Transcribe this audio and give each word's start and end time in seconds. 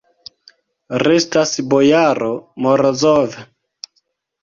Restas 1.03 1.53
bojaro 1.75 2.33
Morozov. 2.67 3.41